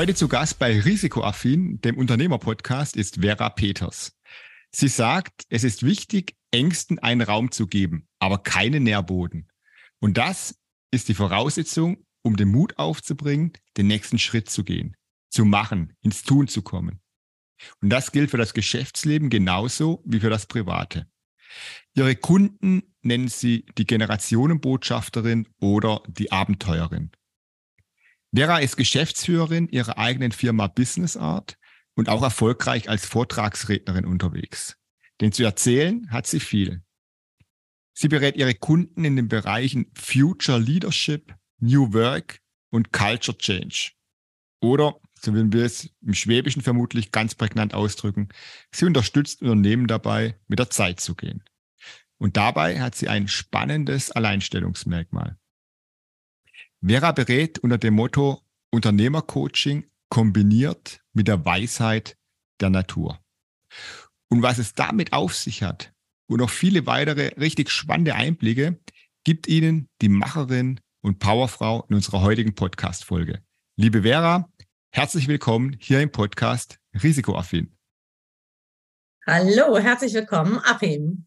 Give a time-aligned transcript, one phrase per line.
[0.00, 4.16] Heute zu Gast bei Risikoaffin, dem Unternehmerpodcast, ist Vera Peters.
[4.70, 9.50] Sie sagt, es ist wichtig, Ängsten einen Raum zu geben, aber keinen Nährboden.
[9.98, 10.58] Und das
[10.90, 14.96] ist die Voraussetzung, um den Mut aufzubringen, den nächsten Schritt zu gehen,
[15.28, 17.02] zu machen, ins Tun zu kommen.
[17.82, 21.10] Und das gilt für das Geschäftsleben genauso wie für das Private.
[21.92, 27.10] Ihre Kunden nennen sie die Generationenbotschafterin oder die Abenteuerin.
[28.32, 31.56] Vera ist Geschäftsführerin ihrer eigenen Firma Business Art
[31.94, 34.76] und auch erfolgreich als Vortragsrednerin unterwegs.
[35.20, 36.82] Denn zu erzählen hat sie viel.
[37.92, 43.92] Sie berät ihre Kunden in den Bereichen Future Leadership, New Work und Culture Change.
[44.60, 48.28] Oder, so würden wir es im Schwäbischen vermutlich ganz prägnant ausdrücken,
[48.70, 51.42] sie unterstützt Unternehmen dabei, mit der Zeit zu gehen.
[52.18, 55.39] Und dabei hat sie ein spannendes Alleinstellungsmerkmal.
[56.82, 58.40] Vera berät unter dem Motto
[58.72, 62.16] Unternehmercoaching kombiniert mit der Weisheit
[62.60, 63.22] der Natur.
[64.30, 65.92] Und was es damit auf sich hat
[66.26, 68.80] und noch viele weitere richtig spannende Einblicke,
[69.24, 73.44] gibt Ihnen die Macherin und Powerfrau in unserer heutigen Podcast-Folge.
[73.76, 74.48] Liebe Vera,
[74.90, 77.76] herzlich willkommen hier im Podcast Risikoaffin.
[79.26, 81.26] Hallo, herzlich willkommen, Achim.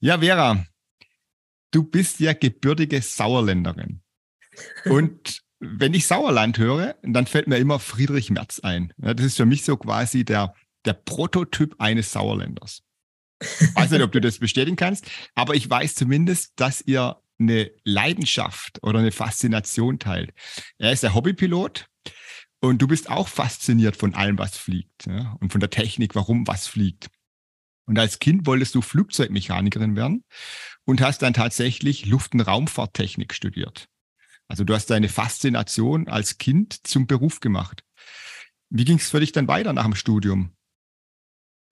[0.00, 0.64] Ja, Vera,
[1.70, 4.01] du bist ja gebürtige Sauerländerin.
[4.84, 8.92] Und wenn ich Sauerland höre, dann fällt mir immer Friedrich Merz ein.
[8.96, 12.82] Das ist für mich so quasi der, der Prototyp eines Sauerländers.
[13.40, 17.70] Ich weiß nicht, ob du das bestätigen kannst, aber ich weiß zumindest, dass ihr eine
[17.84, 20.32] Leidenschaft oder eine Faszination teilt.
[20.78, 21.86] Er ist der Hobbypilot
[22.60, 26.46] und du bist auch fasziniert von allem, was fliegt ja, und von der Technik, warum
[26.46, 27.08] was fliegt.
[27.86, 30.24] Und als Kind wolltest du Flugzeugmechanikerin werden
[30.84, 33.88] und hast dann tatsächlich Luft- und Raumfahrttechnik studiert.
[34.48, 37.84] Also du hast deine Faszination als Kind zum Beruf gemacht.
[38.68, 40.52] Wie ging es für dich dann weiter nach dem Studium?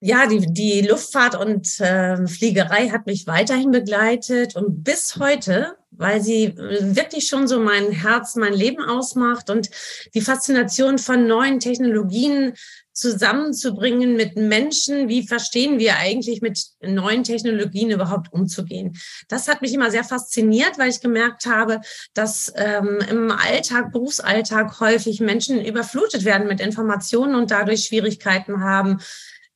[0.03, 6.21] Ja, die, die Luftfahrt und äh, Fliegerei hat mich weiterhin begleitet und bis heute, weil
[6.21, 9.69] sie äh, wirklich schon so mein Herz, mein Leben ausmacht und
[10.15, 12.53] die Faszination von neuen Technologien
[12.93, 15.07] zusammenzubringen mit Menschen.
[15.07, 18.97] Wie verstehen wir eigentlich mit neuen Technologien überhaupt umzugehen?
[19.29, 21.79] Das hat mich immer sehr fasziniert, weil ich gemerkt habe,
[22.15, 28.99] dass ähm, im Alltag, Berufsalltag häufig Menschen überflutet werden mit Informationen und dadurch Schwierigkeiten haben,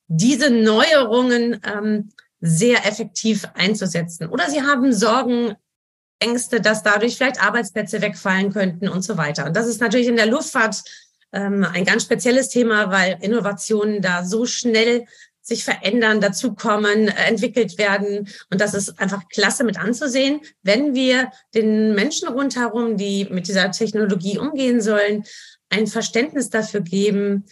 [0.08, 4.30] diese Neuerungen ähm, sehr effektiv einzusetzen.
[4.30, 5.56] Oder sie haben Sorgen,
[6.20, 9.46] Ängste, dass dadurch vielleicht Arbeitsplätze wegfallen könnten und so weiter.
[9.46, 10.82] Und das ist natürlich in der Luftfahrt
[11.34, 15.06] ähm, ein ganz spezielles Thema, weil Innovationen da so schnell
[15.42, 18.28] sich verändern, dazukommen, entwickelt werden.
[18.50, 23.70] Und das ist einfach klasse mit anzusehen, wenn wir den Menschen rundherum, die mit dieser
[23.72, 25.24] Technologie umgehen sollen,
[25.70, 27.46] ein Verständnis dafür geben,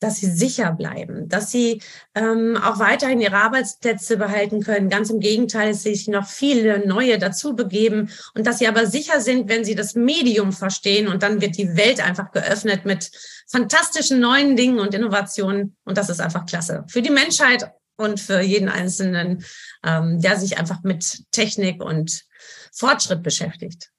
[0.00, 1.80] dass sie sicher bleiben, dass sie
[2.14, 4.90] ähm, auch weiterhin ihre Arbeitsplätze behalten können.
[4.90, 9.20] Ganz im Gegenteil, dass sich noch viele neue dazu begeben und dass sie aber sicher
[9.20, 13.10] sind, wenn sie das Medium verstehen und dann wird die Welt einfach geöffnet mit
[13.48, 18.40] fantastischen neuen Dingen und Innovationen und das ist einfach klasse für die Menschheit und für
[18.40, 19.44] jeden Einzelnen,
[19.82, 22.24] ähm, der sich einfach mit Technik und
[22.72, 23.90] Fortschritt beschäftigt.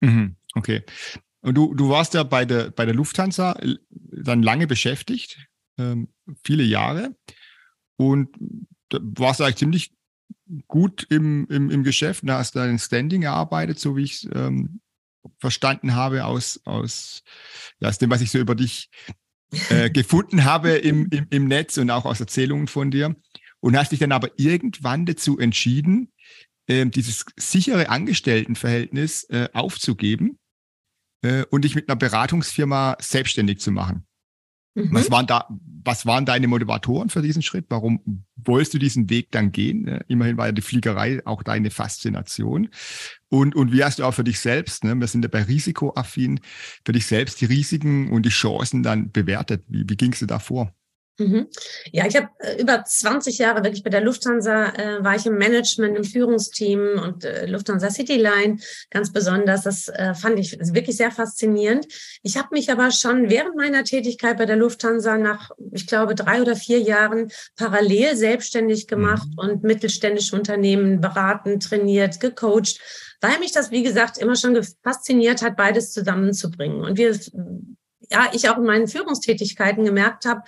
[0.00, 0.84] Mhm, okay.
[1.46, 5.46] Und du, du warst ja bei der, bei der Lufthansa äh, dann lange beschäftigt,
[5.78, 6.08] ähm,
[6.42, 7.14] viele Jahre.
[7.94, 8.36] Und
[8.88, 9.92] da warst du eigentlich ziemlich
[10.66, 12.24] gut im, im, im Geschäft.
[12.26, 14.80] Da hast du ein Standing erarbeitet, so wie ich es ähm,
[15.38, 17.22] verstanden habe aus, aus,
[17.78, 18.90] ja, aus dem, was ich so über dich
[19.70, 23.14] äh, gefunden habe im, im, im Netz und auch aus Erzählungen von dir.
[23.60, 26.12] Und hast dich dann aber irgendwann dazu entschieden,
[26.66, 30.40] äh, dieses sichere Angestelltenverhältnis äh, aufzugeben
[31.22, 34.06] äh, und dich mit einer Beratungsfirma selbstständig zu machen.
[34.76, 34.88] Mhm.
[34.92, 35.48] Was waren da,
[35.84, 37.66] was waren deine Motivatoren für diesen Schritt?
[37.70, 39.88] Warum wolltest du diesen Weg dann gehen?
[39.88, 42.68] Äh, immerhin war ja die Fliegerei auch deine Faszination.
[43.28, 46.40] Und, und wie hast du auch für dich selbst, ne, wir sind ja bei Risikoaffin,
[46.84, 49.64] für dich selbst die Risiken und die Chancen dann bewertet?
[49.68, 50.74] Wie, wie ging es dir da vor?
[51.18, 51.48] Mhm.
[51.92, 55.38] Ja, ich habe äh, über 20 Jahre wirklich bei der Lufthansa, äh, war ich im
[55.38, 58.58] Management, im Führungsteam und äh, Lufthansa Cityline
[58.90, 59.62] ganz besonders.
[59.62, 61.86] Das äh, fand ich wirklich sehr faszinierend.
[62.22, 66.42] Ich habe mich aber schon während meiner Tätigkeit bei der Lufthansa nach, ich glaube, drei
[66.42, 69.38] oder vier Jahren parallel selbstständig gemacht mhm.
[69.38, 72.78] und mittelständische Unternehmen beraten, trainiert, gecoacht,
[73.22, 76.82] weil mich das, wie gesagt, immer schon fasziniert hat, beides zusammenzubringen.
[76.82, 77.18] Und wir
[78.10, 80.42] ja, ich auch in meinen Führungstätigkeiten gemerkt habe,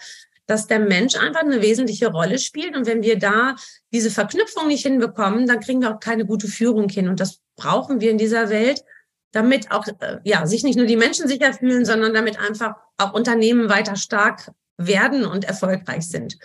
[0.48, 2.74] dass der Mensch einfach eine wesentliche Rolle spielt.
[2.74, 3.54] Und wenn wir da
[3.92, 7.08] diese Verknüpfung nicht hinbekommen, dann kriegen wir auch keine gute Führung hin.
[7.08, 8.82] Und das brauchen wir in dieser Welt,
[9.32, 13.12] damit auch, äh, ja, sich nicht nur die Menschen sicher fühlen, sondern damit einfach auch
[13.12, 16.38] Unternehmen weiter stark werden und erfolgreich sind.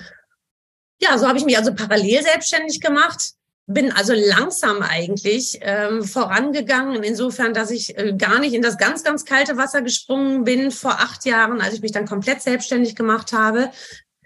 [1.01, 3.33] Ja, so habe ich mich also parallel selbstständig gemacht
[3.65, 9.04] bin also langsam eigentlich ähm, vorangegangen, insofern, dass ich äh, gar nicht in das ganz,
[9.04, 13.31] ganz kalte Wasser gesprungen bin vor acht Jahren, als ich mich dann komplett selbstständig gemacht
[13.31, 13.71] habe.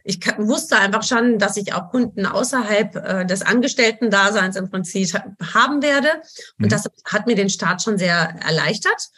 [0.04, 5.14] Ich wusste einfach schon, dass ich auch Kunden außerhalb äh, des Angestellten-Daseins im Prinzip
[5.54, 6.10] haben werde.
[6.58, 6.70] Und mhm.
[6.70, 9.10] das hat mir den Start schon sehr erleichtert.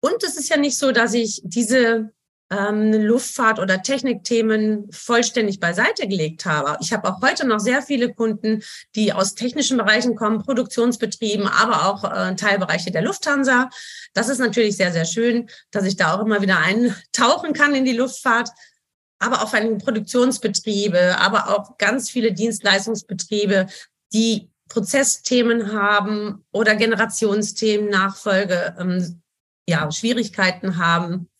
[0.00, 2.12] Und es ist ja nicht so, dass ich diese
[2.50, 6.76] Luftfahrt- oder Technikthemen vollständig beiseite gelegt habe.
[6.80, 8.62] Ich habe auch heute noch sehr viele Kunden,
[8.94, 13.70] die aus technischen Bereichen kommen, Produktionsbetrieben, aber auch äh, Teilbereiche der Lufthansa.
[14.12, 17.84] Das ist natürlich sehr, sehr schön, dass ich da auch immer wieder eintauchen kann in
[17.84, 18.50] die Luftfahrt
[19.20, 23.68] aber auch an Produktionsbetriebe, aber auch ganz viele Dienstleistungsbetriebe,
[24.12, 29.22] die Prozessthemen haben oder Generationsthemen, Nachfolge, ähm,
[29.66, 31.30] ja, Schwierigkeiten haben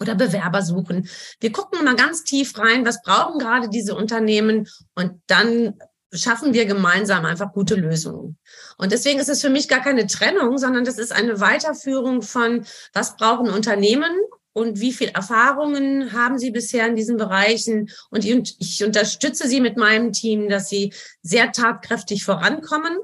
[0.00, 1.08] oder Bewerber suchen.
[1.40, 5.74] Wir gucken mal ganz tief rein, was brauchen gerade diese Unternehmen und dann
[6.12, 8.36] schaffen wir gemeinsam einfach gute Lösungen.
[8.76, 12.66] Und deswegen ist es für mich gar keine Trennung, sondern das ist eine Weiterführung von,
[12.92, 14.12] was brauchen Unternehmen
[14.52, 17.90] und wie viel Erfahrungen haben Sie bisher in diesen Bereichen?
[18.10, 20.92] Und ich unterstütze Sie mit meinem Team, dass Sie
[21.22, 22.98] sehr tatkräftig vorankommen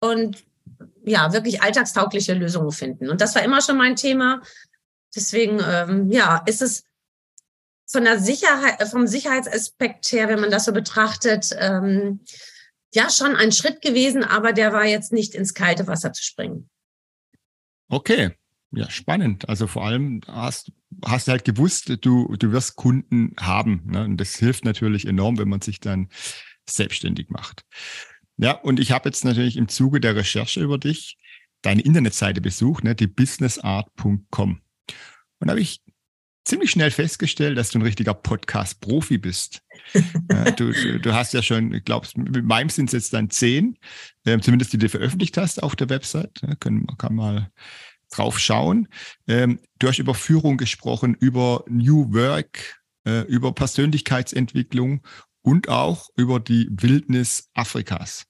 [0.00, 0.44] und
[1.04, 3.10] ja, wirklich alltagstaugliche Lösungen finden.
[3.10, 4.40] Und das war immer schon mein Thema.
[5.14, 6.84] Deswegen, ähm, ja, ist es
[7.86, 12.20] von der Sicherheit, äh, vom Sicherheitsaspekt her, wenn man das so betrachtet, ähm,
[12.92, 16.70] ja, schon ein Schritt gewesen, aber der war jetzt nicht ins kalte Wasser zu springen.
[17.88, 18.32] Okay.
[18.76, 19.48] Ja, spannend.
[19.48, 20.72] Also vor allem hast,
[21.04, 23.82] hast du halt gewusst, du, du wirst Kunden haben.
[23.86, 24.04] Ne?
[24.04, 26.08] Und das hilft natürlich enorm, wenn man sich dann
[26.68, 27.64] selbstständig macht.
[28.36, 31.18] Ja, und ich habe jetzt natürlich im Zuge der Recherche über dich
[31.62, 34.60] deine Internetseite besucht, ne, die businessart.com.
[35.40, 35.82] Und da habe ich
[36.44, 39.62] ziemlich schnell festgestellt, dass du ein richtiger Podcast-Profi bist.
[40.30, 43.30] ja, du, du, du, hast ja schon, ich glaube, mit meinem sind es jetzt dann
[43.30, 43.78] zehn,
[44.24, 46.40] äh, zumindest die du veröffentlicht hast auf der Website.
[46.42, 47.50] Ja, können, kann mal
[48.10, 48.88] drauf schauen.
[49.26, 55.02] Ähm, du hast über Führung gesprochen, über New Work, äh, über Persönlichkeitsentwicklung
[55.42, 58.26] und auch über die Wildnis Afrikas.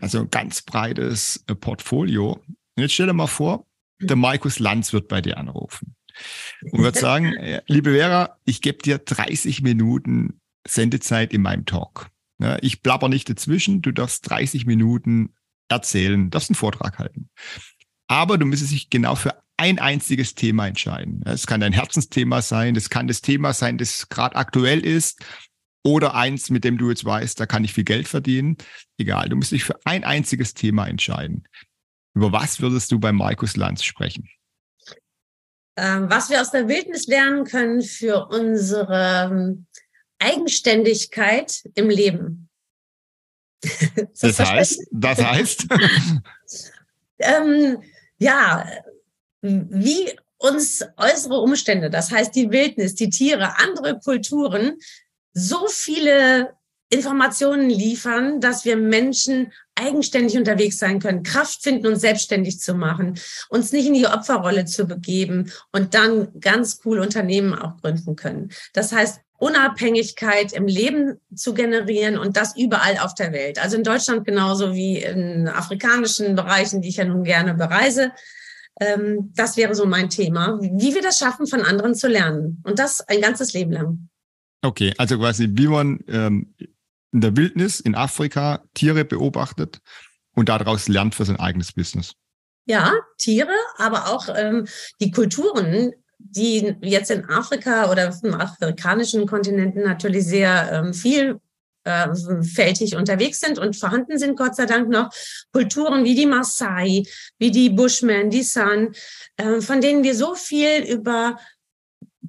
[0.00, 2.32] Also ein ganz breites äh, Portfolio.
[2.32, 3.66] Und jetzt stell dir mal vor,
[4.00, 5.97] der Markus Lanz wird bei dir anrufen
[6.70, 12.08] und würde sagen, äh, liebe Vera, ich gebe dir 30 Minuten Sendezeit in meinem Talk.
[12.40, 15.34] Ja, ich blabber nicht dazwischen, du darfst 30 Minuten
[15.68, 17.30] erzählen, darfst einen Vortrag halten.
[18.06, 21.22] Aber du müsstest dich genau für ein einziges Thema entscheiden.
[21.26, 25.24] Es kann dein Herzensthema sein, das kann das Thema sein, das gerade aktuell ist
[25.84, 28.56] oder eins, mit dem du jetzt weißt, da kann ich viel Geld verdienen.
[28.98, 31.44] Egal, du musst dich für ein einziges Thema entscheiden.
[32.14, 34.28] Über was würdest du bei Markus Lanz sprechen?
[35.80, 39.66] Ähm, was wir aus der Wildnis lernen können für unsere ähm,
[40.18, 42.48] Eigenständigkeit im Leben.
[43.62, 45.66] das, das heißt, das heißt?
[47.20, 47.80] ähm,
[48.18, 48.68] ja,
[49.40, 54.78] wie uns äußere Umstände, das heißt die Wildnis, die Tiere, andere Kulturen,
[55.32, 56.57] so viele
[56.90, 63.18] Informationen liefern, dass wir Menschen eigenständig unterwegs sein können, Kraft finden, uns selbstständig zu machen,
[63.48, 68.50] uns nicht in die Opferrolle zu begeben und dann ganz cool Unternehmen auch gründen können.
[68.72, 73.62] Das heißt, Unabhängigkeit im Leben zu generieren und das überall auf der Welt.
[73.62, 78.10] Also in Deutschland genauso wie in afrikanischen Bereichen, die ich ja nun gerne bereise.
[78.80, 82.60] Ähm, das wäre so mein Thema, wie wir das schaffen, von anderen zu lernen.
[82.64, 84.08] Und das ein ganzes Leben lang.
[84.62, 86.52] Okay, also quasi, wie man ähm,
[87.12, 89.80] in der Wildnis in Afrika Tiere beobachtet
[90.34, 92.12] und daraus lernt für sein eigenes Business.
[92.66, 94.66] Ja, Tiere, aber auch ähm,
[95.00, 101.40] die Kulturen, die jetzt in Afrika oder dem afrikanischen Kontinenten natürlich sehr ähm, viel
[101.84, 105.10] vielfältig unterwegs sind und vorhanden sind, Gott sei Dank noch
[105.52, 107.04] Kulturen wie die Maasai,
[107.38, 108.92] wie die Bushmen, die San,
[109.36, 111.38] äh, von denen wir so viel über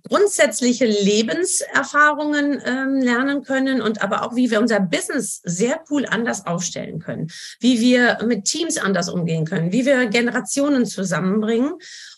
[0.10, 6.46] grundsätzliche Lebenserfahrungen ähm, lernen können und aber auch, wie wir unser Business sehr cool anders
[6.46, 11.74] aufstellen können, wie wir mit Teams anders umgehen können, wie wir Generationen zusammenbringen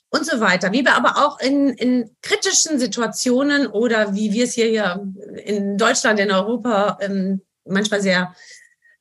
[0.09, 4.53] und so weiter, wie wir aber auch in, in kritischen Situationen oder wie wir es
[4.53, 5.01] hier ja
[5.43, 8.33] in Deutschland, in Europa ähm, manchmal sehr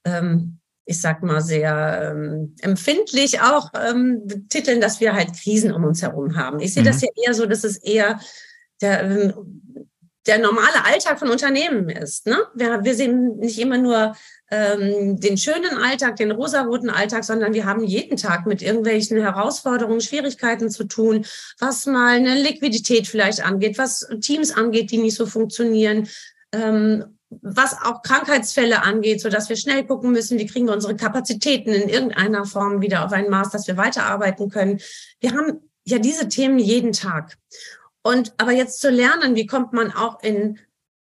[0.05, 5.85] ähm, ich sag mal, sehr ähm, empfindlich auch ähm, betiteln, dass wir halt Krisen um
[5.85, 6.59] uns herum haben.
[6.59, 6.87] Ich sehe mhm.
[6.89, 8.19] das ja eher so, dass es eher
[8.81, 9.61] der, ähm,
[10.27, 12.27] der normale Alltag von Unternehmen ist.
[12.27, 12.39] Ne?
[12.55, 14.15] Wir, wir sehen nicht immer nur
[14.51, 20.01] ähm, den schönen Alltag, den rosaroten Alltag, sondern wir haben jeden Tag mit irgendwelchen Herausforderungen,
[20.01, 21.25] Schwierigkeiten zu tun,
[21.59, 26.09] was mal eine Liquidität vielleicht angeht, was Teams angeht, die nicht so funktionieren.
[26.53, 30.97] Ähm, was auch Krankheitsfälle angeht, so dass wir schnell gucken müssen, wie kriegen wir unsere
[30.97, 34.81] Kapazitäten in irgendeiner Form wieder auf ein Maß, dass wir weiterarbeiten können.
[35.21, 37.37] Wir haben ja diese Themen jeden Tag.
[38.03, 40.59] Und aber jetzt zu lernen, wie kommt man auch in,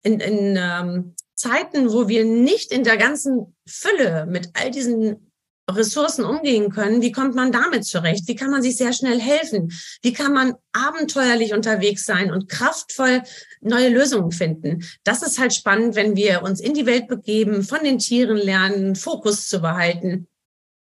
[0.03, 5.33] in, in ähm, Zeiten, wo wir nicht in der ganzen Fülle mit all diesen
[5.71, 8.27] Ressourcen umgehen können, wie kommt man damit zurecht?
[8.27, 9.73] Wie kann man sich sehr schnell helfen?
[10.03, 13.23] Wie kann man abenteuerlich unterwegs sein und kraftvoll
[13.61, 14.85] neue Lösungen finden?
[15.05, 18.97] Das ist halt spannend, wenn wir uns in die Welt begeben, von den Tieren lernen,
[18.97, 20.27] Fokus zu behalten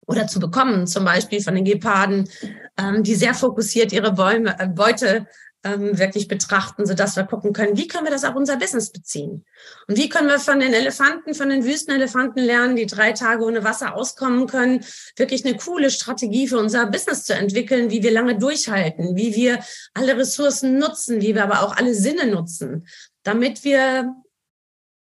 [0.06, 2.28] oder zu bekommen, zum Beispiel von den Geparden,
[2.76, 5.26] ähm, die sehr fokussiert ihre Bäume, äh, Beute
[5.66, 9.44] ähm, wirklich betrachten, sodass wir gucken können, wie können wir das auf unser Business beziehen?
[9.88, 13.64] Und wie können wir von den Elefanten, von den Wüstenelefanten lernen, die drei Tage ohne
[13.64, 14.84] Wasser auskommen können,
[15.16, 19.60] wirklich eine coole Strategie für unser Business zu entwickeln, wie wir lange durchhalten, wie wir
[19.94, 22.86] alle Ressourcen nutzen, wie wir aber auch alle Sinne nutzen,
[23.24, 24.14] damit wir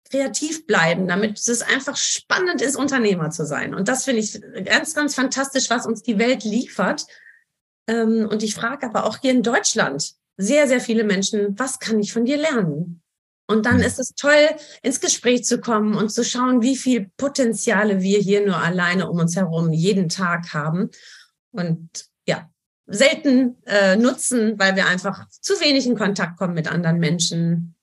[0.09, 3.73] kreativ bleiben, damit es einfach spannend ist, Unternehmer zu sein.
[3.75, 7.05] Und das finde ich ganz, ganz fantastisch, was uns die Welt liefert.
[7.87, 11.99] Ähm, und ich frage aber auch hier in Deutschland, sehr, sehr viele Menschen, was kann
[11.99, 13.01] ich von dir lernen?
[13.47, 13.83] Und dann mhm.
[13.83, 14.49] ist es toll,
[14.81, 19.19] ins Gespräch zu kommen und zu schauen, wie viel Potenziale wir hier nur alleine um
[19.19, 20.89] uns herum jeden Tag haben.
[21.51, 21.89] Und
[22.27, 22.49] ja,
[22.87, 27.75] selten äh, nutzen, weil wir einfach zu wenig in Kontakt kommen mit anderen Menschen,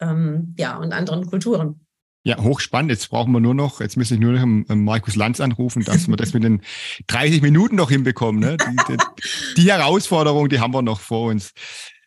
[0.00, 1.80] ähm, ja, und anderen Kulturen.
[2.24, 2.90] Ja, hochspannend.
[2.90, 6.16] Jetzt brauchen wir nur noch, jetzt müsste ich nur noch Markus Lanz anrufen, dass wir
[6.16, 6.60] das mit den
[7.06, 8.40] 30 Minuten noch hinbekommen.
[8.40, 8.56] Ne?
[8.56, 8.96] Die, die,
[9.56, 11.52] die Herausforderung, die haben wir noch vor uns.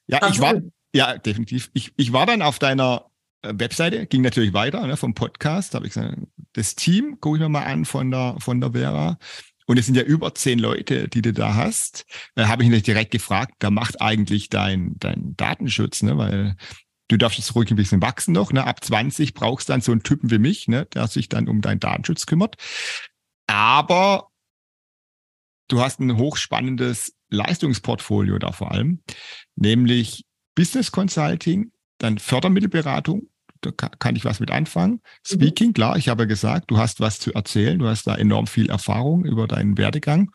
[0.10, 0.56] Ja, ich war,
[0.94, 1.70] ja, definitiv.
[1.74, 3.06] Ich, ich war dann auf deiner
[3.44, 6.18] äh, Webseite, ging natürlich weiter, ne, vom Podcast, habe ich gesagt,
[6.54, 9.20] das Team gucke ich mir mal an von der, von der Vera.
[9.68, 12.06] Und es sind ja über zehn Leute, die du da hast.
[12.34, 16.18] Da habe ich mich direkt gefragt, wer macht eigentlich dein, dein Datenschutz, ne?
[16.18, 16.56] Weil
[17.08, 18.52] du darfst jetzt ruhig ein bisschen wachsen noch.
[18.52, 18.66] Ne?
[18.66, 20.88] Ab 20 brauchst du dann so einen Typen wie mich, ne?
[20.88, 22.56] der sich dann um deinen Datenschutz kümmert.
[23.46, 24.30] Aber
[25.68, 29.02] du hast ein hochspannendes Leistungsportfolio da vor allem,
[29.56, 33.30] nämlich Business Consulting, dann Fördermittelberatung,
[33.62, 34.94] da kann ich was mit anfangen.
[34.94, 35.00] Mhm.
[35.26, 38.70] Speaking, klar, ich habe gesagt, du hast was zu erzählen, du hast da enorm viel
[38.70, 40.32] Erfahrung über deinen Werdegang.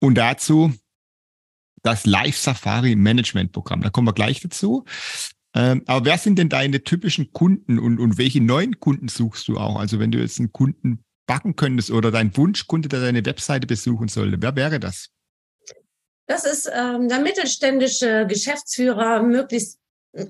[0.00, 0.72] Und dazu
[1.82, 3.82] das Live Safari Management Programm.
[3.82, 4.84] Da kommen wir gleich dazu.
[5.54, 9.58] Ähm, aber wer sind denn deine typischen Kunden und, und welche neuen Kunden suchst du
[9.58, 9.76] auch?
[9.78, 14.08] Also wenn du jetzt einen Kunden backen könntest oder dein Wunschkunde, der deine Webseite besuchen
[14.08, 15.10] sollte, wer wäre das?
[16.32, 19.78] Das ist ähm, der mittelständische Geschäftsführer, möglichst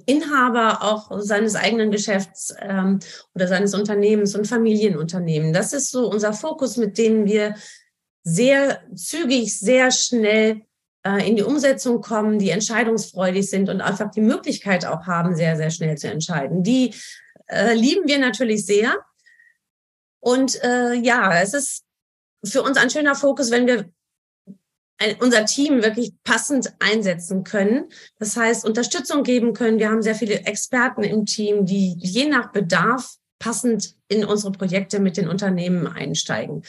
[0.06, 2.98] Inhaber auch seines eigenen Geschäfts ähm,
[3.36, 5.52] oder seines Unternehmens und Familienunternehmen.
[5.52, 7.54] Das ist so unser Fokus, mit dem wir
[8.24, 10.62] sehr zügig, sehr schnell
[11.06, 15.56] äh, in die Umsetzung kommen, die entscheidungsfreudig sind und einfach die Möglichkeit auch haben, sehr,
[15.56, 16.64] sehr schnell zu entscheiden.
[16.64, 16.94] Die
[17.46, 18.96] äh, lieben wir natürlich sehr.
[20.18, 21.84] Und äh, ja, es ist
[22.44, 23.88] für uns ein schöner Fokus, wenn wir
[25.20, 27.88] unser Team wirklich passend einsetzen können.
[28.18, 29.78] Das heißt, Unterstützung geben können.
[29.78, 35.00] Wir haben sehr viele Experten im Team, die je nach Bedarf passend in unsere Projekte
[35.00, 36.62] mit den Unternehmen einsteigen.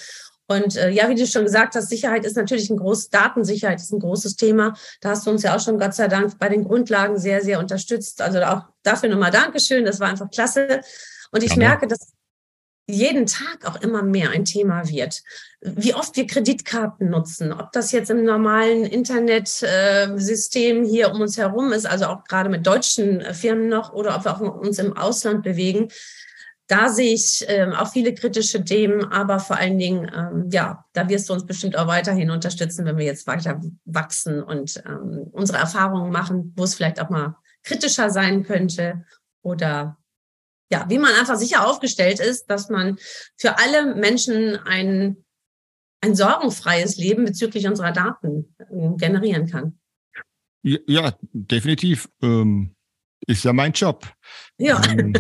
[0.48, 3.94] Und äh, ja, wie du schon gesagt hast, Sicherheit ist natürlich ein großes, Datensicherheit ist
[3.94, 4.74] ein großes Thema.
[5.02, 7.60] Da hast du uns ja auch schon Gott sei Dank bei den Grundlagen sehr, sehr
[7.60, 8.22] unterstützt.
[8.22, 9.86] Also auch dafür nochmal Dankeschön.
[9.86, 10.82] Das war einfach klasse.
[11.32, 12.14] Und ich merke, dass
[12.88, 15.22] jeden Tag auch immer mehr ein Thema wird.
[15.62, 21.72] Wie oft wir Kreditkarten nutzen, ob das jetzt im normalen Internetsystem hier um uns herum
[21.72, 24.98] ist, also auch gerade mit deutschen äh, Firmen noch, oder ob wir auch uns im
[24.98, 25.88] Ausland bewegen.
[26.68, 31.08] Da sehe ich ähm, auch viele kritische Themen, aber vor allen Dingen, ähm, ja, da
[31.08, 35.60] wirst du uns bestimmt auch weiterhin unterstützen, wenn wir jetzt weiter wachsen und ähm, unsere
[35.60, 39.06] Erfahrungen machen, wo es vielleicht auch mal kritischer sein könnte
[39.42, 39.98] oder
[40.74, 42.98] ja, wie man einfach sicher aufgestellt ist, dass man
[43.38, 45.24] für alle Menschen ein,
[46.02, 49.80] ein sorgenfreies Leben bezüglich unserer Daten äh, generieren kann.
[50.64, 52.10] Ja, definitiv.
[52.24, 52.74] Ähm,
[53.28, 54.12] Ist ja mein Job.
[54.58, 54.82] Ja.
[54.90, 55.14] Ähm,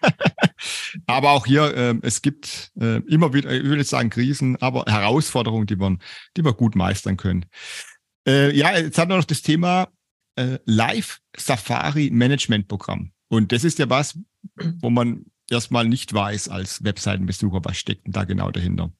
[1.06, 4.84] aber auch hier, äh, es gibt äh, immer wieder, ich will jetzt sagen Krisen, aber
[4.86, 6.00] Herausforderungen, die man,
[6.38, 7.44] die wir gut meistern können.
[8.26, 9.88] Äh, ja, jetzt haben wir noch das Thema
[10.36, 13.12] äh, Live Safari Management Programm.
[13.28, 14.18] Und das ist ja was,
[14.80, 18.92] wo man erstmal nicht weiß als Webseitenbesucher, was steckt denn da genau dahinter.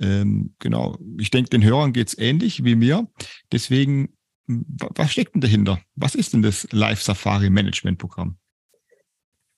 [0.00, 3.08] Ähm, genau, ich denke, den Hörern geht's ähnlich wie mir.
[3.52, 5.80] Deswegen, was steckt denn dahinter?
[5.94, 8.36] Was ist denn das Live Safari Management Programm?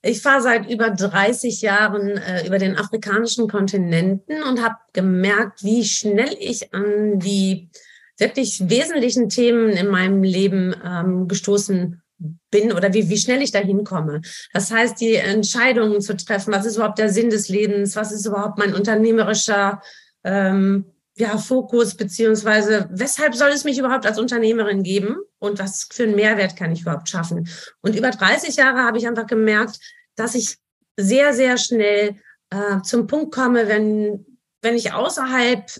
[0.03, 5.85] Ich fahre seit über 30 Jahren äh, über den afrikanischen Kontinenten und habe gemerkt, wie
[5.85, 7.71] schnell ich an die
[8.19, 13.59] wirklich wesentlichen Themen in meinem Leben ähm, gestoßen bin oder wie, wie schnell ich da
[13.59, 14.23] hinkomme.
[14.53, 18.27] Das heißt, die Entscheidungen zu treffen, was ist überhaupt der Sinn des Lebens, was ist
[18.27, 19.83] überhaupt mein unternehmerischer
[20.25, 26.05] ähm, ja, Fokus, beziehungsweise weshalb soll es mich überhaupt als Unternehmerin geben und was für
[26.05, 27.49] einen Mehrwert kann ich überhaupt schaffen.
[27.81, 29.79] Und über 30 Jahre habe ich einfach gemerkt,
[30.15, 30.59] dass ich
[30.97, 32.17] sehr, sehr schnell
[32.51, 34.27] äh, zum Punkt komme, wenn,
[34.61, 35.71] wenn ich außerhalb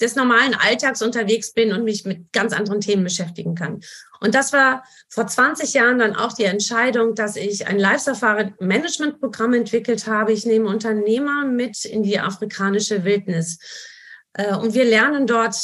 [0.00, 3.80] des normalen Alltags unterwegs bin und mich mit ganz anderen Themen beschäftigen kann.
[4.20, 10.06] Und das war vor 20 Jahren dann auch die Entscheidung, dass ich ein Live-Safari-Management-Programm entwickelt
[10.06, 10.32] habe.
[10.32, 13.58] Ich nehme Unternehmer mit in die afrikanische Wildnis.
[14.34, 15.56] Äh, und wir lernen dort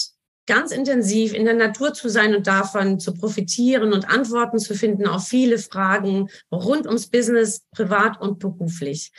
[0.46, 5.06] ganz intensiv in der Natur zu sein und davon zu profitieren und Antworten zu finden
[5.06, 9.10] auf viele Fragen rund ums Business, privat und beruflich.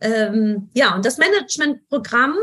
[0.00, 2.36] Ähm, ja, und das Management-Programm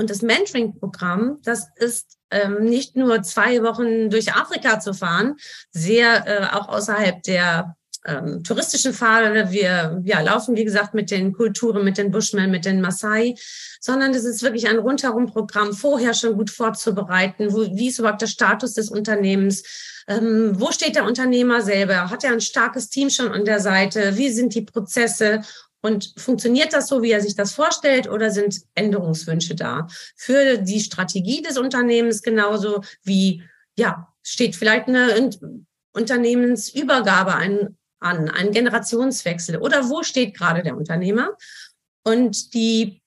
[0.00, 5.36] und das Mentoring-Programm, das ist ähm, nicht nur zwei Wochen durch Afrika zu fahren,
[5.72, 7.76] sehr äh, auch außerhalb der
[8.06, 9.50] ähm, touristischen Pfade.
[9.50, 13.34] Wir ja, laufen, wie gesagt, mit den Kulturen, mit den Bushmen, mit den Maasai,
[13.78, 17.52] sondern es ist wirklich ein rundherum Programm, vorher schon gut vorzubereiten.
[17.52, 19.62] Wo, wie ist überhaupt der Status des Unternehmens?
[20.08, 22.08] Ähm, wo steht der Unternehmer selber?
[22.08, 24.16] Hat er ein starkes Team schon an der Seite?
[24.16, 25.42] Wie sind die Prozesse?
[25.82, 29.86] Und funktioniert das so, wie er sich das vorstellt, oder sind Änderungswünsche da?
[30.16, 33.42] Für die Strategie des Unternehmens genauso wie,
[33.78, 35.30] ja, steht vielleicht eine
[35.92, 41.36] Unternehmensübergabe ein, an, ein Generationswechsel oder wo steht gerade der Unternehmer?
[42.02, 43.02] Und die,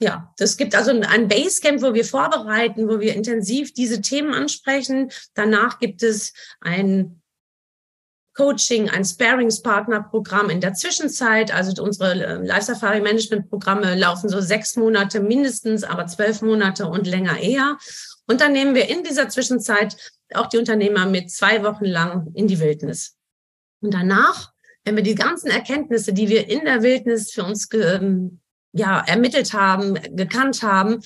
[0.00, 5.10] ja, das gibt also ein Basecamp, wo wir vorbereiten, wo wir intensiv diese Themen ansprechen.
[5.34, 7.22] Danach gibt es ein
[8.34, 11.54] Coaching, ein Sparingspartner-Programm in der Zwischenzeit.
[11.54, 16.86] Also unsere äh, Life Safari Management Programme laufen so sechs Monate mindestens, aber zwölf Monate
[16.86, 17.78] und länger eher.
[18.26, 19.96] Und dann nehmen wir in dieser Zwischenzeit
[20.34, 23.16] auch die Unternehmer mit zwei Wochen lang in die Wildnis.
[23.80, 24.52] Und danach,
[24.84, 28.40] wenn wir die ganzen Erkenntnisse, die wir in der Wildnis für uns ähm,
[28.72, 31.02] ja, ermittelt haben, gekannt haben,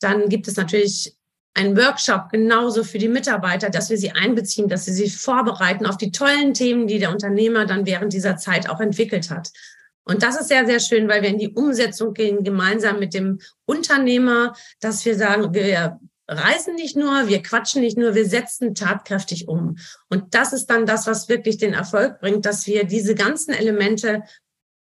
[0.00, 1.16] dann gibt es natürlich
[1.54, 5.98] ein Workshop genauso für die Mitarbeiter, dass wir sie einbeziehen, dass sie sich vorbereiten auf
[5.98, 9.50] die tollen Themen, die der Unternehmer dann während dieser Zeit auch entwickelt hat.
[10.04, 13.38] Und das ist sehr, sehr schön, weil wir in die Umsetzung gehen, gemeinsam mit dem
[13.66, 19.46] Unternehmer, dass wir sagen, wir reisen nicht nur, wir quatschen nicht nur, wir setzen tatkräftig
[19.46, 19.76] um.
[20.08, 24.22] Und das ist dann das, was wirklich den Erfolg bringt, dass wir diese ganzen Elemente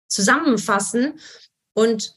[0.08, 1.18] zusammenfassen
[1.74, 2.14] und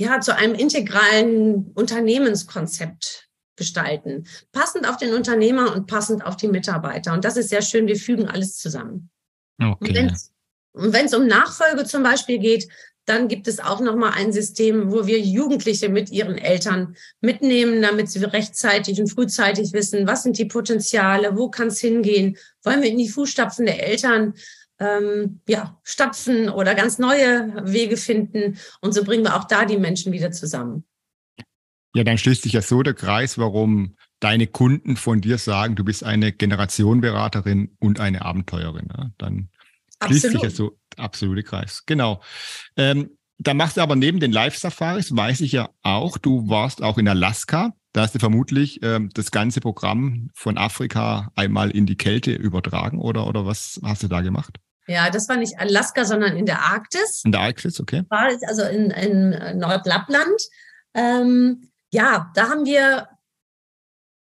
[0.00, 3.27] ja, zu einem integralen Unternehmenskonzept
[3.58, 4.24] gestalten.
[4.52, 7.12] Passend auf den Unternehmer und passend auf die Mitarbeiter.
[7.12, 7.86] Und das ist sehr schön.
[7.86, 9.10] Wir fügen alles zusammen.
[9.60, 10.10] Okay.
[10.72, 12.68] Und wenn es um Nachfolge zum Beispiel geht,
[13.04, 18.10] dann gibt es auch nochmal ein System, wo wir Jugendliche mit ihren Eltern mitnehmen, damit
[18.10, 22.90] sie rechtzeitig und frühzeitig wissen, was sind die Potenziale, wo kann es hingehen, wollen wir
[22.90, 24.34] in die Fußstapfen der Eltern
[24.78, 28.58] ähm, ja, stapfen oder ganz neue Wege finden.
[28.80, 30.84] Und so bringen wir auch da die Menschen wieder zusammen.
[31.94, 35.84] Ja, dann schließt sich ja so der Kreis, warum deine Kunden von dir sagen, du
[35.84, 38.88] bist eine Generationenberaterin und eine Abenteuerin.
[38.96, 39.10] Ja?
[39.18, 39.48] Dann
[40.04, 40.42] schließt Absolut.
[40.42, 41.84] sich ja so der absolute Kreis.
[41.86, 42.20] Genau.
[42.76, 46.98] Ähm, da machst du aber neben den Live-Safaris, weiß ich ja auch, du warst auch
[46.98, 47.72] in Alaska.
[47.92, 53.00] Da hast du vermutlich ähm, das ganze Programm von Afrika einmal in die Kälte übertragen
[53.00, 54.58] oder, oder was hast du da gemacht?
[54.88, 57.22] Ja, das war nicht Alaska, sondern in der Arktis.
[57.24, 58.02] In der Arktis, okay.
[58.08, 60.40] War also in, in Nordlappland.
[60.94, 63.08] Ähm, ja, da haben wir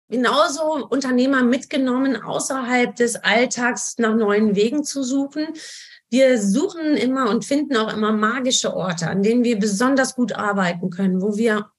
[0.09, 5.47] genauso Unternehmer mitgenommen, außerhalb des Alltags nach neuen Wegen zu suchen.
[6.09, 10.89] Wir suchen immer und finden auch immer magische Orte, an denen wir besonders gut arbeiten
[10.89, 11.71] können, wo wir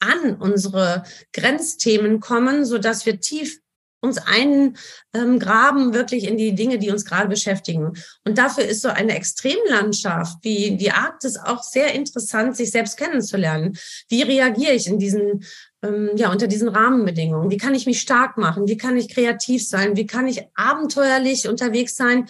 [0.00, 3.60] an unsere Grenzthemen kommen, so dass wir tief
[4.00, 7.92] uns eingraben ähm, wirklich in die Dinge, die uns gerade beschäftigen.
[8.24, 13.76] Und dafür ist so eine Extremlandschaft wie die Arktis auch sehr interessant, sich selbst kennenzulernen.
[14.08, 15.44] Wie reagiere ich in diesen,
[15.82, 17.50] ähm, ja, unter diesen Rahmenbedingungen?
[17.50, 18.68] Wie kann ich mich stark machen?
[18.68, 19.96] Wie kann ich kreativ sein?
[19.96, 22.28] Wie kann ich abenteuerlich unterwegs sein?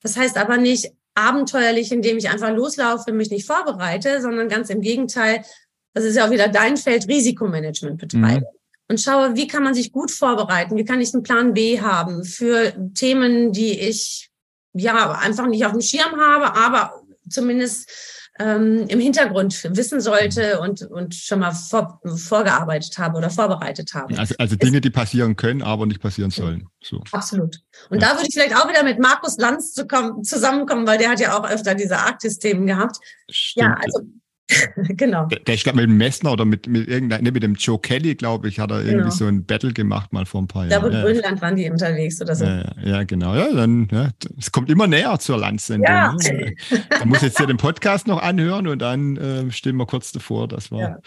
[0.00, 4.80] Das heißt aber nicht abenteuerlich, indem ich einfach loslaufe, mich nicht vorbereite, sondern ganz im
[4.80, 5.44] Gegenteil,
[5.92, 8.46] das ist ja auch wieder dein Feld, Risikomanagement betreibe.
[8.52, 8.57] Mhm.
[8.88, 10.76] Und schaue, wie kann man sich gut vorbereiten?
[10.76, 14.30] Wie kann ich einen Plan B haben für Themen, die ich
[14.72, 17.90] ja einfach nicht auf dem Schirm habe, aber zumindest
[18.38, 24.16] ähm, im Hintergrund wissen sollte und, und schon mal vor, vorgearbeitet habe oder vorbereitet habe.
[24.18, 26.68] Also, also Dinge, die passieren können, aber nicht passieren sollen.
[26.82, 27.02] So.
[27.12, 27.60] Absolut.
[27.90, 28.08] Und ja.
[28.08, 31.20] da würde ich vielleicht auch wieder mit Markus Lanz zu kommen, zusammenkommen, weil der hat
[31.20, 32.96] ja auch öfter diese Arktis-Themen gehabt.
[33.28, 33.66] Stimmt.
[33.66, 34.02] Ja, also
[34.88, 35.26] genau.
[35.26, 37.78] Der, der, ich glaube, mit dem Messner oder mit, mit irgendein, ne, mit dem Joe
[37.78, 39.10] Kelly, glaube ich, hat er irgendwie genau.
[39.10, 40.90] so ein Battle gemacht mal vor ein paar Jahren.
[40.90, 42.44] Da in Grönland waren die unterwegs oder so.
[42.44, 43.34] Ja, ja genau.
[43.34, 44.08] Ja, dann, ja,
[44.38, 45.86] es kommt immer näher zur Landsendung.
[45.86, 46.14] Ja.
[46.14, 46.54] Ne?
[46.88, 50.48] Da muss jetzt ja den Podcast noch anhören und dann äh, stehen wir kurz davor.
[50.48, 50.80] Das war.
[50.80, 50.98] Ja.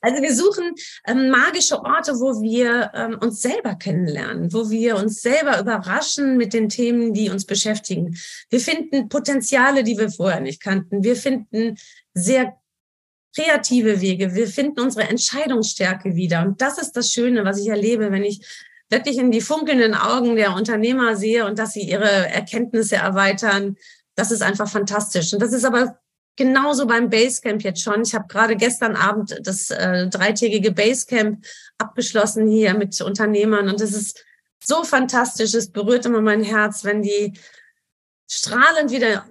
[0.00, 0.72] Also wir suchen
[1.06, 6.54] ähm, magische Orte, wo wir ähm, uns selber kennenlernen, wo wir uns selber überraschen mit
[6.54, 8.16] den Themen, die uns beschäftigen.
[8.48, 11.04] Wir finden Potenziale, die wir vorher nicht kannten.
[11.04, 11.76] Wir finden
[12.14, 12.56] sehr
[13.38, 14.34] kreative Wege.
[14.34, 16.42] Wir finden unsere Entscheidungsstärke wieder.
[16.42, 18.44] Und das ist das Schöne, was ich erlebe, wenn ich
[18.90, 23.76] wirklich in die funkelnden Augen der Unternehmer sehe und dass sie ihre Erkenntnisse erweitern.
[24.14, 25.32] Das ist einfach fantastisch.
[25.32, 25.98] Und das ist aber
[26.36, 28.02] genauso beim Basecamp jetzt schon.
[28.02, 31.44] Ich habe gerade gestern Abend das äh, dreitägige Basecamp
[31.76, 34.24] abgeschlossen hier mit Unternehmern und es ist
[34.64, 35.54] so fantastisch.
[35.54, 37.34] Es berührt immer mein Herz, wenn die
[38.26, 39.24] strahlend wieder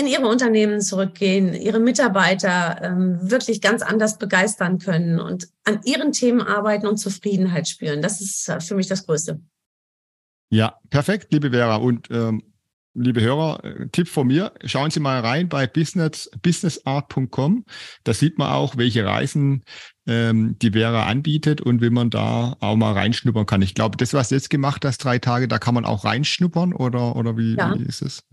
[0.00, 6.12] in ihre Unternehmen zurückgehen, ihre Mitarbeiter ähm, wirklich ganz anders begeistern können und an ihren
[6.12, 8.00] Themen arbeiten und Zufriedenheit spüren.
[8.00, 9.40] Das ist äh, für mich das Größte.
[10.50, 11.76] Ja, perfekt, liebe Vera.
[11.76, 12.42] Und ähm,
[12.94, 17.66] liebe Hörer, äh, Tipp von mir, schauen Sie mal rein bei business, businessart.com.
[18.04, 19.64] Da sieht man auch, welche Reisen
[20.06, 23.60] ähm, die Vera anbietet und wie man da auch mal reinschnuppern kann.
[23.60, 26.72] Ich glaube, das, was du jetzt gemacht hast, drei Tage, da kann man auch reinschnuppern
[26.72, 27.78] oder, oder wie, ja.
[27.78, 28.24] wie ist es?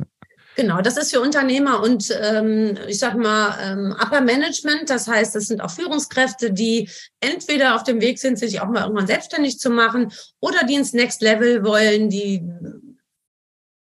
[0.58, 4.90] Genau, das ist für Unternehmer und ähm, ich sag mal ähm, Upper Management.
[4.90, 6.90] Das heißt, das sind auch Führungskräfte, die
[7.20, 10.94] entweder auf dem Weg sind, sich auch mal irgendwann selbstständig zu machen oder die ins
[10.94, 12.42] Next Level wollen, die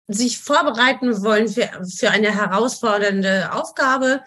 [0.07, 4.23] sich vorbereiten wollen für, für eine herausfordernde Aufgabe.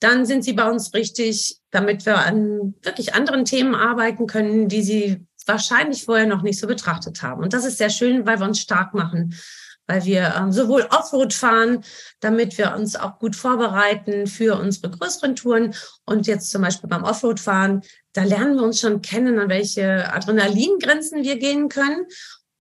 [0.00, 4.82] Dann sind sie bei uns richtig, damit wir an wirklich anderen Themen arbeiten können, die
[4.82, 7.44] sie wahrscheinlich vorher noch nicht so betrachtet haben.
[7.44, 9.36] Und das ist sehr schön, weil wir uns stark machen
[9.86, 11.84] weil wir ähm, sowohl Offroad fahren,
[12.20, 15.74] damit wir uns auch gut vorbereiten für unsere größeren Touren.
[16.06, 20.12] Und jetzt zum Beispiel beim Offroad fahren, da lernen wir uns schon kennen, an welche
[20.12, 22.06] Adrenalingrenzen wir gehen können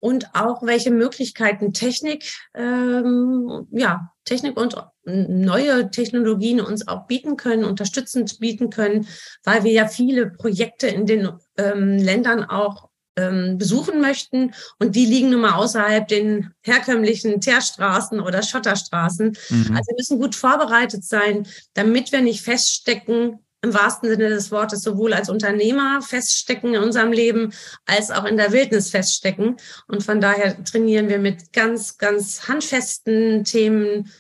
[0.01, 7.65] und auch welche Möglichkeiten Technik, ähm, ja, Technik und neue Technologien uns auch bieten können,
[7.65, 9.07] unterstützend bieten können,
[9.45, 14.53] weil wir ja viele Projekte in den ähm, Ländern auch ähm, besuchen möchten.
[14.79, 19.37] Und die liegen nun mal außerhalb den herkömmlichen Teerstraßen oder Schotterstraßen.
[19.49, 19.77] Mhm.
[19.77, 24.83] Also wir müssen gut vorbereitet sein, damit wir nicht feststecken, im wahrsten Sinne des Wortes,
[24.83, 27.53] sowohl als Unternehmer feststecken in unserem Leben,
[27.85, 29.57] als auch in der Wildnis feststecken.
[29.87, 34.11] Und von daher trainieren wir mit ganz, ganz handfesten Themen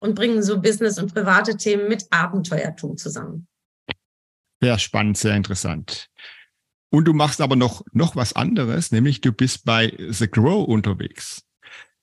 [0.00, 3.48] und bringen so Business und private Themen mit Abenteuertum zusammen.
[4.60, 6.08] Sehr spannend, sehr interessant.
[6.90, 11.42] Und du machst aber noch, noch was anderes, nämlich du bist bei The Grow unterwegs.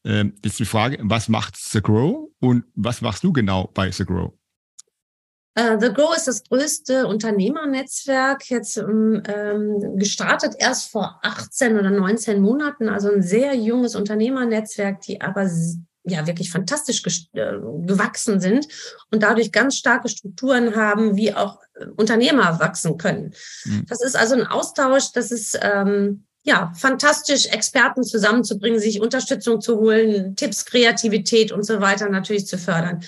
[0.04, 4.06] Ähm, jetzt die Frage, was macht The Grow und was machst du genau bei The
[4.06, 4.34] Grow?
[5.58, 11.90] Uh, The Grow ist das größte Unternehmernetzwerk, jetzt ähm, ähm gestartet erst vor 18 oder
[11.90, 15.50] 19 Monaten, also ein sehr junges Unternehmernetzwerk, die aber
[16.06, 17.54] ja wirklich fantastisch äh,
[17.86, 18.68] gewachsen sind
[19.12, 23.34] und dadurch ganz starke Strukturen haben, wie auch äh, Unternehmer wachsen können.
[23.66, 23.86] Mhm.
[23.88, 29.78] Das ist also ein Austausch, das ist ähm, ja fantastisch, Experten zusammenzubringen, sich Unterstützung zu
[29.78, 33.04] holen, Tipps, Kreativität und so weiter natürlich zu fördern.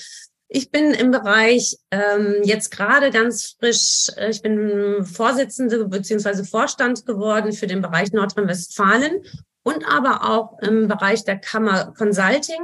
[0.49, 7.05] Ich bin im Bereich ähm, jetzt gerade ganz frisch, äh, ich bin Vorsitzende beziehungsweise Vorstand
[7.05, 9.21] geworden für den Bereich Nordrhein-Westfalen
[9.67, 12.63] und aber auch im Bereich der Kammer Consulting,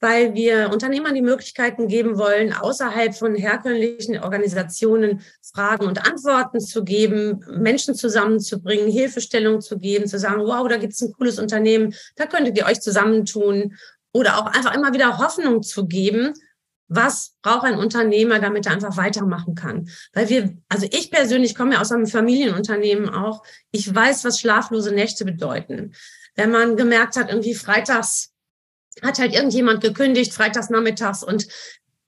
[0.00, 6.82] weil wir Unternehmern die Möglichkeiten geben wollen, außerhalb von herkömmlichen Organisationen Fragen und Antworten zu
[6.82, 11.94] geben, Menschen zusammenzubringen, Hilfestellung zu geben, zu sagen, wow, da gibt es ein cooles Unternehmen,
[12.16, 13.76] da könntet ihr euch zusammentun
[14.12, 16.34] oder auch einfach immer wieder Hoffnung zu geben,
[16.90, 19.88] was braucht ein Unternehmer, damit er einfach weitermachen kann?
[20.12, 23.44] Weil wir, also ich persönlich komme ja aus einem Familienunternehmen auch.
[23.70, 25.94] Ich weiß, was schlaflose Nächte bedeuten.
[26.34, 28.32] Wenn man gemerkt hat, irgendwie freitags
[29.02, 31.46] hat halt irgendjemand gekündigt, freitags nachmittags und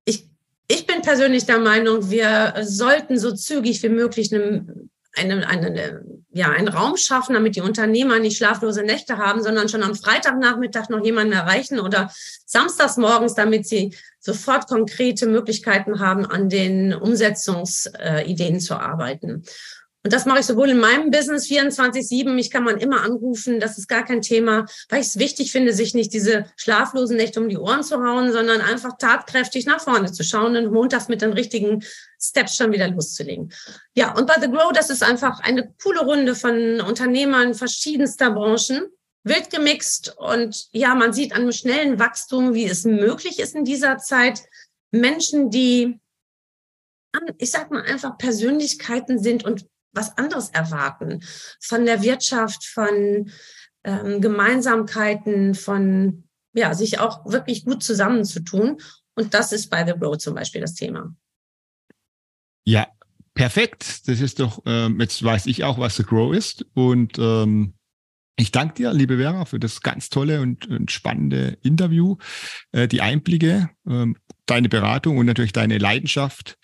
[0.04, 0.28] ich,
[0.66, 4.66] ich bin persönlich der Meinung, wir sollten so zügig wie möglich eine,
[5.14, 6.02] eine, eine
[6.34, 10.88] ja, einen Raum schaffen, damit die Unternehmer nicht schlaflose Nächte haben, sondern schon am Freitagnachmittag
[10.88, 12.10] noch jemanden erreichen oder
[12.46, 19.44] samstags morgens, damit sie sofort konkrete Möglichkeiten haben, an den Umsetzungsideen zu arbeiten.
[20.04, 23.78] Und das mache ich sowohl in meinem Business 24-7, mich kann man immer anrufen, das
[23.78, 27.48] ist gar kein Thema, weil ich es wichtig finde, sich nicht diese schlaflosen Nächte um
[27.48, 31.32] die Ohren zu hauen, sondern einfach tatkräftig nach vorne zu schauen und montags mit den
[31.32, 31.84] richtigen
[32.20, 33.52] Steps schon wieder loszulegen.
[33.94, 38.86] Ja, und bei The Grow, das ist einfach eine coole Runde von Unternehmern verschiedenster Branchen,
[39.22, 43.64] wild gemixt und ja, man sieht an einem schnellen Wachstum, wie es möglich ist in
[43.64, 44.42] dieser Zeit,
[44.90, 46.00] Menschen, die
[47.38, 51.22] ich sag mal einfach Persönlichkeiten sind und was anderes erwarten.
[51.60, 53.30] Von der Wirtschaft, von
[53.84, 56.24] ähm, Gemeinsamkeiten, von
[56.54, 58.78] ja, sich auch wirklich gut zusammenzutun.
[59.14, 61.14] Und das ist bei The Grow zum Beispiel das Thema.
[62.64, 62.86] Ja,
[63.34, 64.08] perfekt.
[64.08, 66.66] Das ist doch, ähm, jetzt weiß ich auch, was The Grow ist.
[66.74, 67.74] Und ähm,
[68.36, 72.16] ich danke dir, liebe Vera, für das ganz tolle und, und spannende Interview,
[72.72, 76.58] äh, die Einblicke, ähm, deine Beratung und natürlich deine Leidenschaft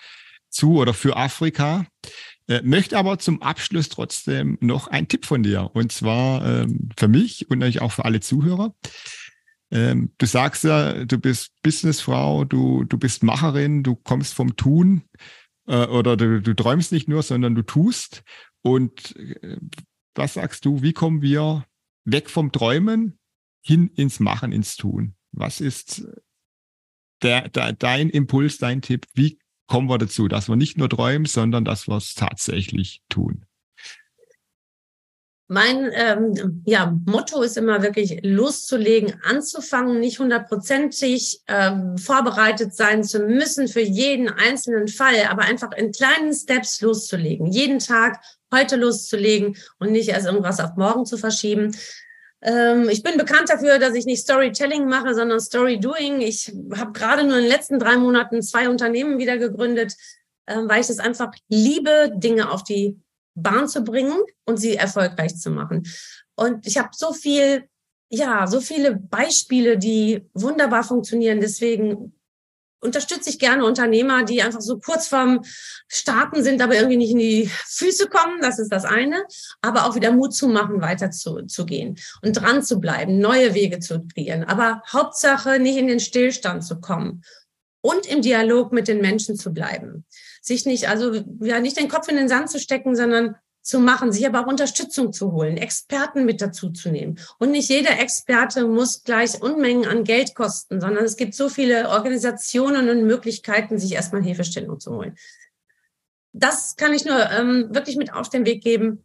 [0.48, 1.86] zu oder für Afrika.
[2.48, 5.70] Äh, möchte aber zum Abschluss trotzdem noch einen Tipp von dir.
[5.74, 8.74] Und zwar ähm, für mich und natürlich auch für alle Zuhörer.
[9.70, 15.02] Ähm, du sagst ja, du bist Businessfrau, du, du bist Macherin, du kommst vom Tun
[15.66, 18.22] äh, oder du, du träumst nicht nur, sondern du tust.
[18.62, 19.58] Und äh,
[20.14, 21.66] was sagst du, wie kommen wir
[22.04, 23.18] weg vom Träumen
[23.62, 25.14] hin ins Machen, ins Tun?
[25.32, 26.08] Was ist
[27.22, 29.06] der, der, dein Impuls, dein Tipp?
[29.12, 33.44] Wie kommen wir dazu, dass wir nicht nur träumen, sondern dass wir es tatsächlich tun.
[35.50, 43.20] Mein ähm, ja, Motto ist immer wirklich loszulegen, anzufangen, nicht hundertprozentig ähm, vorbereitet sein zu
[43.20, 48.20] müssen für jeden einzelnen Fall, aber einfach in kleinen Steps loszulegen, jeden Tag
[48.52, 51.74] heute loszulegen und nicht erst irgendwas auf morgen zu verschieben.
[52.42, 56.20] Ähm, ich bin bekannt dafür, dass ich nicht Storytelling mache, sondern Storydoing.
[56.20, 59.96] Ich habe gerade nur in den letzten drei Monaten zwei Unternehmen wieder gegründet,
[60.46, 63.00] ähm, weil ich es einfach liebe, Dinge auf die
[63.34, 65.86] Bahn zu bringen und sie erfolgreich zu machen.
[66.36, 67.64] Und ich habe so viel,
[68.10, 71.40] ja, so viele Beispiele, die wunderbar funktionieren.
[71.40, 72.17] Deswegen
[72.80, 75.42] unterstütze ich gerne Unternehmer, die einfach so kurz vorm
[75.88, 78.40] Starten sind, aber irgendwie nicht in die Füße kommen.
[78.40, 79.24] Das ist das eine.
[79.62, 83.54] Aber auch wieder Mut zu machen, weiter zu, zu gehen und dran zu bleiben, neue
[83.54, 84.44] Wege zu kreieren.
[84.44, 87.22] Aber Hauptsache nicht in den Stillstand zu kommen
[87.80, 90.04] und im Dialog mit den Menschen zu bleiben.
[90.40, 93.36] Sich nicht, also, ja, nicht den Kopf in den Sand zu stecken, sondern
[93.68, 97.18] zu machen, sich aber auch Unterstützung zu holen, Experten mit dazu zu nehmen.
[97.38, 101.90] Und nicht jeder Experte muss gleich Unmengen an Geld kosten, sondern es gibt so viele
[101.90, 105.18] Organisationen und Möglichkeiten, sich erstmal Hilfestellung zu holen.
[106.32, 109.04] Das kann ich nur ähm, wirklich mit auf den Weg geben.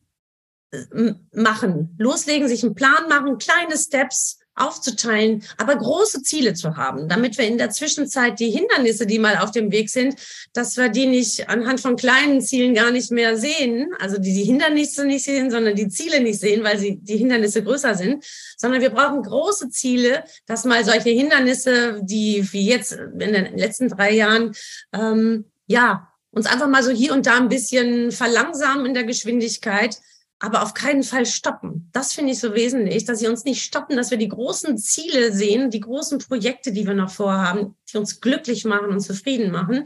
[0.71, 7.09] Äh, machen, loslegen, sich einen Plan machen, kleine Steps, aufzuteilen, aber große Ziele zu haben,
[7.09, 10.15] damit wir in der Zwischenzeit die Hindernisse, die mal auf dem Weg sind,
[10.53, 14.43] dass wir die nicht anhand von kleinen Zielen gar nicht mehr sehen, also die, die
[14.43, 18.23] Hindernisse nicht sehen, sondern die Ziele nicht sehen, weil sie die Hindernisse größer sind,
[18.57, 23.89] sondern wir brauchen große Ziele, dass mal solche Hindernisse, die wie jetzt in den letzten
[23.89, 24.53] drei Jahren,
[24.93, 29.99] ähm, ja, uns einfach mal so hier und da ein bisschen verlangsamen in der Geschwindigkeit,
[30.43, 31.87] aber auf keinen Fall stoppen.
[31.93, 35.31] Das finde ich so wesentlich, dass sie uns nicht stoppen, dass wir die großen Ziele
[35.31, 39.85] sehen, die großen Projekte, die wir noch vorhaben, die uns glücklich machen und zufrieden machen,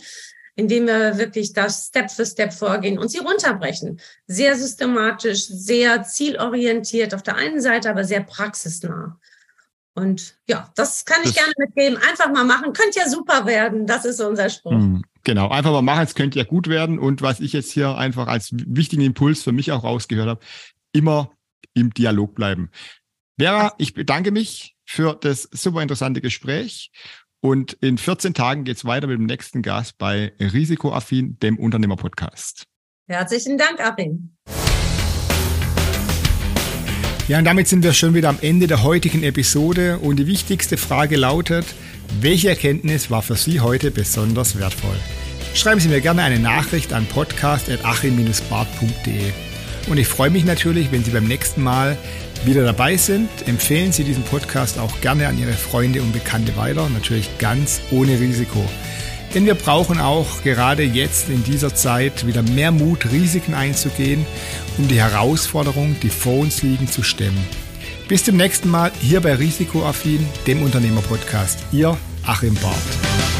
[0.55, 4.01] indem wir wirklich das Step für Step vorgehen und sie runterbrechen.
[4.25, 9.19] Sehr systematisch, sehr zielorientiert auf der einen Seite, aber sehr praxisnah.
[9.93, 11.99] Und ja, das kann ich das gerne mitgeben.
[12.09, 12.73] Einfach mal machen.
[12.73, 13.85] Könnte ja super werden.
[13.85, 15.01] Das ist unser Spruch.
[15.27, 16.99] Genau, einfach mal machen, es könnte ja gut werden.
[16.99, 20.39] Und was ich jetzt hier einfach als wichtigen Impuls für mich auch rausgehört habe,
[20.93, 21.31] immer
[21.73, 22.71] im Dialog bleiben.
[23.37, 26.91] Vera, ich bedanke mich für das super interessante Gespräch.
[27.41, 32.63] Und in 14 Tagen geht es weiter mit dem nächsten Gast bei Risikoaffin, dem Unternehmer-Podcast.
[33.09, 34.33] Herzlichen Dank, Achim.
[37.27, 39.97] Ja, und damit sind wir schon wieder am Ende der heutigen Episode.
[39.97, 41.65] Und die wichtigste Frage lautet,
[42.21, 44.95] welche Erkenntnis war für Sie heute besonders wertvoll?
[45.57, 49.31] Schreiben Sie mir gerne eine Nachricht an podcast.achim-bart.de.
[49.89, 51.97] Und ich freue mich natürlich, wenn Sie beim nächsten Mal
[52.45, 53.27] wieder dabei sind.
[53.47, 58.19] Empfehlen Sie diesen Podcast auch gerne an Ihre Freunde und Bekannte weiter, natürlich ganz ohne
[58.19, 58.63] Risiko.
[59.33, 64.27] Denn wir brauchen auch gerade jetzt in dieser Zeit wieder mehr Mut, Risiken einzugehen,
[64.77, 67.43] um die Herausforderungen, die vor uns liegen, zu stemmen.
[68.07, 71.57] Bis zum nächsten Mal hier bei Risikoaffin, dem Unternehmerpodcast.
[71.71, 73.36] Ihr Achim Barth.